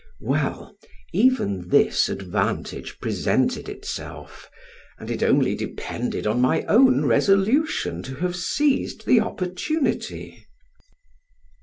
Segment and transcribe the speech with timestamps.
[0.23, 0.75] Well,
[1.13, 4.49] even this advantage presented itself,
[4.97, 10.47] and it only depended on my own resolution to have seized the opportunity.